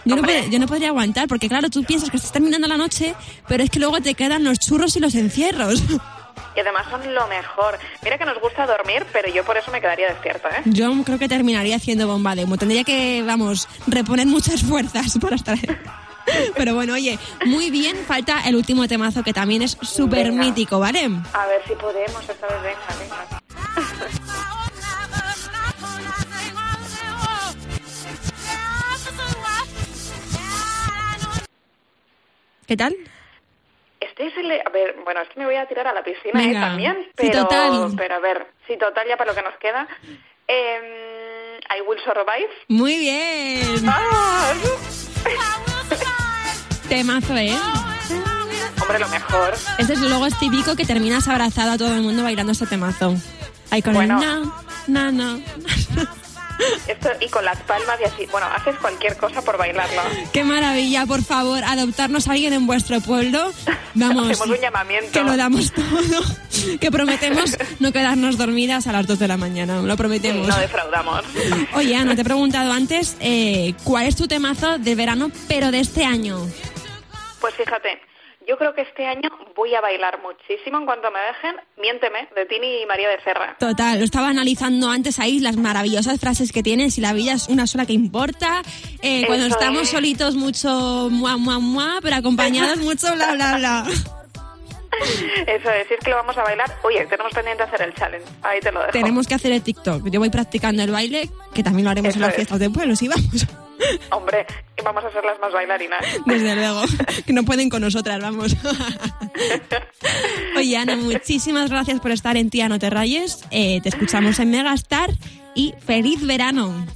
Yo 0.06 0.16
no, 0.16 0.22
pod- 0.22 0.50
yo 0.50 0.58
no 0.58 0.66
podría 0.66 0.88
aguantar, 0.88 1.28
porque 1.28 1.48
claro, 1.48 1.70
tú 1.70 1.82
piensas 1.84 2.10
que 2.10 2.16
estás 2.18 2.32
terminando 2.32 2.68
la 2.68 2.76
noche, 2.76 3.14
pero 3.48 3.64
es 3.64 3.70
que 3.70 3.78
luego 3.80 4.00
te 4.00 4.14
quedan 4.14 4.44
los 4.44 4.58
churros 4.58 4.94
y 4.96 5.00
los 5.00 5.14
encierros. 5.14 5.82
Y 6.56 6.60
además 6.60 6.84
son 6.90 7.14
lo 7.14 7.26
mejor. 7.26 7.78
Mira 8.02 8.16
que 8.18 8.24
nos 8.26 8.38
gusta 8.40 8.66
dormir, 8.66 9.04
pero 9.12 9.28
yo 9.32 9.42
por 9.44 9.56
eso 9.56 9.70
me 9.72 9.80
quedaría 9.80 10.08
despierta, 10.08 10.50
¿eh? 10.50 10.62
Yo 10.66 10.92
creo 11.04 11.18
que 11.18 11.26
terminaría 11.28 11.76
haciendo 11.76 12.06
bomba 12.06 12.34
de 12.36 12.44
humo. 12.44 12.56
Tendría 12.58 12.84
que, 12.84 13.22
vamos, 13.26 13.66
reponer 13.86 14.26
muchas 14.26 14.62
fuerzas 14.62 15.18
para 15.20 15.36
estar. 15.36 15.58
Pero 16.56 16.74
bueno, 16.74 16.94
oye, 16.94 17.18
muy 17.44 17.70
bien, 17.70 17.96
falta 18.08 18.40
el 18.48 18.56
último 18.56 18.88
temazo 18.88 19.22
que 19.22 19.32
también 19.34 19.60
es 19.62 19.76
súper 19.82 20.32
mítico, 20.32 20.78
¿vale? 20.80 21.04
A 21.34 21.46
ver 21.46 21.60
si 21.68 21.74
podemos 21.74 22.22
esta 22.28 22.46
vez. 22.46 22.62
Venga, 22.62 22.80
venga. 22.98 23.43
¿Qué 32.66 32.76
tal? 32.76 32.94
Este 34.00 34.26
es 34.26 34.36
el... 34.36 34.50
A 34.52 34.70
ver, 34.70 34.96
bueno, 35.04 35.20
es 35.22 35.28
que 35.28 35.40
me 35.40 35.46
voy 35.46 35.56
a 35.56 35.66
tirar 35.66 35.86
a 35.86 35.92
la 35.94 36.02
piscina 36.04 36.42
¿eh? 36.42 36.52
También, 36.52 36.96
Sí, 37.04 37.10
pero... 37.16 37.42
total. 37.42 37.92
Pero 37.96 38.14
a 38.14 38.18
ver, 38.20 38.46
sí, 38.66 38.76
total, 38.78 39.06
ya 39.08 39.16
para 39.16 39.30
lo 39.32 39.36
que 39.36 39.42
nos 39.42 39.56
queda. 39.58 39.86
Eh, 40.48 41.60
I 41.76 41.80
Will 41.82 41.98
Survive. 42.00 42.50
Muy 42.68 42.98
bien. 42.98 43.84
¡Ah! 43.88 44.52
Temazo, 46.88 47.36
¿eh? 47.36 47.56
Hombre, 48.82 48.98
lo 48.98 49.08
mejor. 49.08 49.54
Este 49.78 49.94
es 49.94 50.00
luego 50.00 50.26
es 50.26 50.38
típico 50.38 50.76
que 50.76 50.84
terminas 50.84 51.26
abrazado 51.28 51.72
a 51.72 51.78
todo 51.78 51.94
el 51.94 52.02
mundo 52.02 52.22
bailando 52.22 52.52
este 52.52 52.66
temazo. 52.66 53.14
Ahí 53.70 53.80
con 53.80 53.94
Bueno. 53.94 54.20
el 54.22 54.42
na, 54.88 55.10
na, 55.10 55.36
na. 55.36 55.40
Esto, 56.86 57.10
y 57.20 57.28
con 57.28 57.44
las 57.44 57.60
palmas 57.62 57.98
y 58.00 58.04
así. 58.04 58.26
Bueno, 58.30 58.46
haces 58.54 58.76
cualquier 58.76 59.16
cosa 59.16 59.42
por 59.42 59.58
bailarlo. 59.58 60.02
Qué 60.32 60.44
maravilla, 60.44 61.06
por 61.06 61.22
favor, 61.22 61.64
adoptarnos 61.64 62.28
a 62.28 62.32
alguien 62.32 62.52
en 62.52 62.66
vuestro 62.66 63.00
pueblo. 63.00 63.52
Vamos. 63.94 64.30
Hacemos 64.30 64.56
un 64.56 64.62
llamamiento. 64.62 65.10
Que 65.12 65.22
lo 65.22 65.36
damos 65.36 65.72
todo. 65.72 66.22
Que 66.80 66.90
prometemos 66.90 67.56
no 67.80 67.92
quedarnos 67.92 68.38
dormidas 68.38 68.86
a 68.86 68.92
las 68.92 69.06
2 69.06 69.18
de 69.18 69.28
la 69.28 69.36
mañana. 69.36 69.82
Lo 69.82 69.96
prometemos. 69.96 70.46
No 70.46 70.56
defraudamos. 70.56 71.24
Oye, 71.74 71.96
Ana, 71.96 72.14
te 72.14 72.22
he 72.22 72.24
preguntado 72.24 72.72
antes 72.72 73.16
eh, 73.20 73.74
cuál 73.84 74.06
es 74.06 74.16
tu 74.16 74.28
temazo 74.28 74.78
de 74.78 74.94
verano, 74.94 75.30
pero 75.48 75.70
de 75.70 75.80
este 75.80 76.04
año. 76.04 76.38
Pues 77.40 77.54
fíjate, 77.54 78.00
yo 78.46 78.56
creo 78.58 78.74
que 78.74 78.82
este 78.82 79.06
año 79.06 79.28
voy 79.56 79.74
a 79.74 79.80
bailar 79.80 80.20
muchísimo 80.22 80.78
en 80.78 80.86
cuanto 80.86 81.10
me 81.10 81.20
dejen. 81.20 81.56
Miénteme, 81.80 82.28
de 82.34 82.46
Tini 82.46 82.82
y 82.82 82.86
María 82.86 83.08
de 83.08 83.20
Serra. 83.22 83.56
Total, 83.58 83.98
lo 83.98 84.04
estaba 84.04 84.28
analizando 84.28 84.90
antes 84.90 85.18
ahí, 85.18 85.40
las 85.40 85.56
maravillosas 85.56 86.20
frases 86.20 86.52
que 86.52 86.62
tienes 86.62 86.98
y 86.98 87.00
la 87.00 87.12
vida 87.12 87.32
es 87.32 87.48
una 87.48 87.66
sola 87.66 87.86
que 87.86 87.92
importa. 87.92 88.62
Eh, 89.02 89.24
cuando 89.26 89.46
estamos 89.46 89.82
es. 89.82 89.90
solitos, 89.90 90.34
mucho 90.34 91.08
mua, 91.10 91.36
mua, 91.36 91.58
mua, 91.58 91.98
pero 92.02 92.16
acompañados, 92.16 92.78
mucho 92.80 93.12
bla, 93.14 93.32
bla, 93.34 93.56
bla. 93.58 93.84
Eso 95.46 95.70
es 95.70 95.98
que 96.04 96.10
lo 96.10 96.16
vamos 96.16 96.38
a 96.38 96.42
bailar. 96.42 96.70
Oye, 96.82 97.04
tenemos 97.06 97.32
pendiente 97.32 97.62
hacer 97.64 97.82
el 97.82 97.94
challenge. 97.94 98.26
Ahí 98.42 98.60
te 98.60 98.70
lo 98.70 98.80
dejo. 98.80 98.92
Tenemos 98.92 99.26
que 99.26 99.34
hacer 99.34 99.52
el 99.52 99.62
TikTok. 99.62 100.08
Yo 100.08 100.20
voy 100.20 100.30
practicando 100.30 100.82
el 100.82 100.90
baile, 100.92 101.28
que 101.52 101.62
también 101.62 101.84
lo 101.84 101.90
haremos 101.90 102.10
Eso 102.10 102.18
en 102.18 102.22
las 102.22 102.30
es. 102.30 102.36
fiestas 102.36 102.58
de 102.60 102.70
pueblo, 102.70 102.94
sí, 102.94 103.08
vamos. 103.08 103.46
Hombre, 104.10 104.46
vamos 104.84 105.04
a 105.04 105.10
ser 105.10 105.24
las 105.24 105.38
más 105.40 105.52
bailarinas. 105.52 106.00
Desde 106.26 106.54
luego, 106.54 106.82
que 107.26 107.32
no 107.32 107.44
pueden 107.44 107.68
con 107.68 107.82
nosotras, 107.82 108.20
vamos. 108.20 108.56
Oye, 110.56 110.76
Ana, 110.76 110.96
muchísimas 110.96 111.70
gracias 111.70 112.00
por 112.00 112.10
estar 112.10 112.36
en 112.36 112.50
Tía 112.50 112.68
No 112.68 112.78
Te 112.78 112.90
Rayes. 112.90 113.44
Eh, 113.50 113.80
te 113.82 113.88
escuchamos 113.88 114.38
en 114.38 114.50
Megastar 114.50 115.10
y 115.54 115.74
feliz 115.84 116.24
verano. 116.26 116.86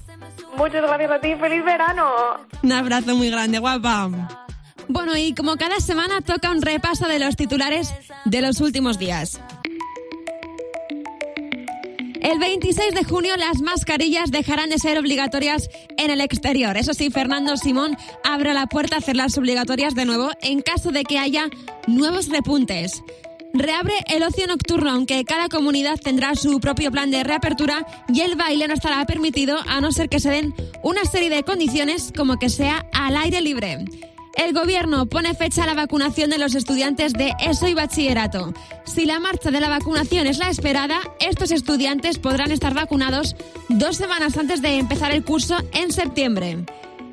Muchas 0.57 0.83
gracias 0.83 1.11
a 1.11 1.21
ti, 1.21 1.35
feliz 1.37 1.65
verano. 1.65 2.11
Un 2.63 2.73
abrazo 2.73 3.15
muy 3.15 3.31
grande, 3.31 3.59
guapa. 3.59 4.11
Bueno, 4.89 5.17
y 5.17 5.35
como 5.35 5.57
cada 5.57 5.81
semana 5.81 6.21
toca 6.23 6.51
un 6.51 6.63
repaso 6.63 7.07
de 7.07 7.19
los 7.19 7.37
titulares 7.37 7.95
de 8.25 8.41
los 8.41 8.61
últimos 8.61 8.99
días. 8.99 9.41
El 12.31 12.39
26 12.39 12.95
de 12.95 13.05
junio 13.05 13.35
las 13.39 13.63
mascarillas 13.63 14.31
dejarán 14.31 14.69
de 14.69 14.79
ser 14.79 14.99
obligatorias 14.99 15.71
en 15.97 16.11
el 16.11 16.21
exterior. 16.21 16.77
Eso 16.77 16.93
sí, 16.93 17.09
Fernando 17.09 17.57
Simón 17.57 17.97
abre 18.23 18.53
la 18.53 18.67
puerta 18.67 18.97
a 18.97 18.99
hacerlas 18.99 19.39
obligatorias 19.39 19.95
de 19.95 20.05
nuevo 20.05 20.29
en 20.43 20.61
caso 20.61 20.93
de 20.93 21.05
que 21.05 21.19
haya 21.19 21.49
nuevos 21.87 22.29
repuntes. 22.29 23.03
Reabre 23.55 23.95
el 24.09 24.23
ocio 24.23 24.47
nocturno, 24.47 24.91
aunque 24.91 25.25
cada 25.25 25.49
comunidad 25.49 25.99
tendrá 25.99 26.35
su 26.35 26.61
propio 26.61 26.91
plan 26.91 27.11
de 27.11 27.25
reapertura 27.25 27.87
y 28.13 28.21
el 28.21 28.37
baile 28.37 28.69
no 28.69 28.75
estará 28.75 29.07
permitido 29.07 29.57
a 29.67 29.81
no 29.81 29.91
ser 29.91 30.11
que 30.11 30.21
se 30.21 30.29
den 30.29 30.55
una 30.83 31.07
serie 31.07 31.31
de 31.31 31.45
condiciones 31.45 32.13
como 32.15 32.39
que 32.39 32.51
sea 32.51 32.85
al 32.93 33.17
aire 33.17 33.41
libre. 33.41 33.87
El 34.39 34.55
gobierno 34.55 35.07
pone 35.07 35.35
fecha 35.35 35.65
a 35.65 35.67
la 35.67 35.75
vacunación 35.75 36.31
de 36.31 36.39
los 36.39 36.55
estudiantes 36.55 37.13
de 37.13 37.33
ESO 37.41 37.67
y 37.67 37.75
bachillerato. 37.75 38.55
Si 38.85 39.05
la 39.05 39.19
marcha 39.19 39.51
de 39.51 39.61
la 39.61 39.69
vacunación 39.69 40.29
es 40.29 40.39
la 40.39 40.49
esperada, 40.49 41.01
estos 41.19 41.51
estudiantes 41.51 42.21
podrán 42.21 42.53
estar 42.53 42.73
vacunados 42.73 43.35
dos 43.69 43.97
semanas 43.97 44.37
antes 44.37 44.63
de 44.63 44.79
empezar 44.79 45.11
el 45.11 45.25
curso 45.25 45.57
en 45.73 45.91
septiembre. 45.91 46.65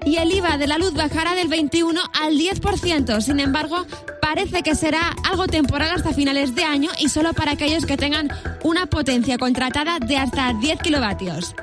Y 0.05 0.17
el 0.17 0.31
IVA 0.31 0.59
de 0.59 0.67
la 0.67 0.77
luz 0.77 0.93
bajará 0.93 1.33
del 1.33 1.47
21 1.47 1.99
al 2.13 2.37
10%. 2.37 3.19
Sin 3.21 3.39
embargo, 3.39 3.87
parece 4.21 4.61
que 4.61 4.75
será 4.75 5.15
algo 5.27 5.47
temporal 5.47 5.95
hasta 5.95 6.13
finales 6.13 6.53
de 6.53 6.63
año 6.63 6.91
y 6.99 7.09
solo 7.09 7.33
para 7.33 7.53
aquellos 7.53 7.87
que 7.87 7.97
tengan 7.97 8.29
una 8.63 8.85
potencia 8.85 9.39
contratada 9.39 9.97
de 9.97 10.17
hasta 10.17 10.53
10 10.53 10.79
kilovatios. 10.79 11.55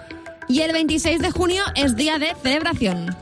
Y 0.49 0.63
el 0.63 0.73
26 0.73 1.21
de 1.21 1.31
junio 1.31 1.63
es 1.77 1.95
día 1.95 2.19
de 2.19 2.35
celebración. 2.43 3.17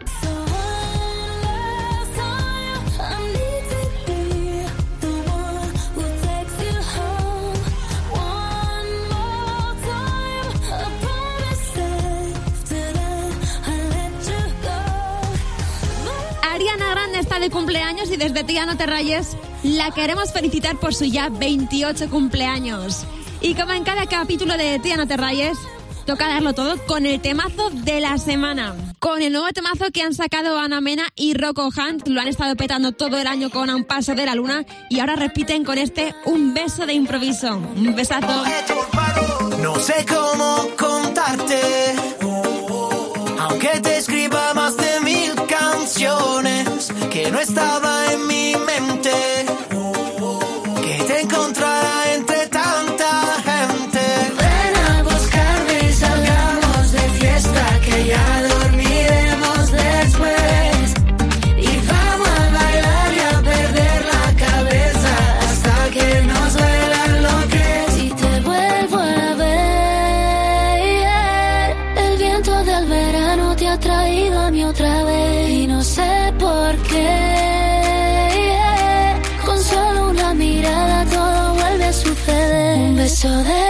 De 17.40 17.50
cumpleaños 17.50 18.10
y 18.10 18.16
desde 18.16 18.44
Tía 18.44 18.66
No 18.66 18.76
Te 18.76 18.86
Rayes 18.86 19.36
la 19.62 19.90
queremos 19.90 20.32
felicitar 20.32 20.76
por 20.76 20.94
su 20.94 21.06
ya 21.06 21.30
28 21.30 22.10
cumpleaños. 22.10 23.04
Y 23.40 23.54
como 23.54 23.72
en 23.72 23.82
cada 23.82 24.06
capítulo 24.06 24.56
de 24.56 24.78
Tía 24.78 24.96
No 24.96 25.06
Te 25.06 25.16
Rayes, 25.16 25.56
toca 26.04 26.28
darlo 26.28 26.52
todo 26.52 26.76
con 26.86 27.06
el 27.06 27.20
temazo 27.20 27.70
de 27.70 28.00
la 28.00 28.18
semana. 28.18 28.74
Con 28.98 29.22
el 29.22 29.32
nuevo 29.32 29.48
temazo 29.52 29.90
que 29.90 30.02
han 30.02 30.12
sacado 30.12 30.58
Ana 30.58 30.82
Mena 30.82 31.08
y 31.16 31.32
Rocco 31.32 31.68
Hunt, 31.68 32.06
lo 32.08 32.20
han 32.20 32.28
estado 32.28 32.54
petando 32.56 32.92
todo 32.92 33.18
el 33.18 33.26
año 33.26 33.48
con 33.48 33.70
Un 33.70 33.84
Paso 33.84 34.14
de 34.14 34.26
la 34.26 34.34
Luna 34.34 34.66
y 34.90 35.00
ahora 35.00 35.16
repiten 35.16 35.64
con 35.64 35.78
este 35.78 36.14
Un 36.26 36.52
Beso 36.52 36.84
de 36.84 36.92
Improviso. 36.92 37.56
Un 37.56 37.94
besazo. 37.94 38.44
No 39.62 39.74
sé 39.80 40.04
cómo 40.06 40.68
contarte, 40.78 41.60
aunque 43.38 43.80
te 43.80 43.96
escriba 43.96 44.19
que 47.10 47.30
no 47.30 47.40
estaba 47.40 48.12
en 48.12 48.26
mi 48.28 48.54
mente, 48.54 49.10
suceder. 83.10 83.69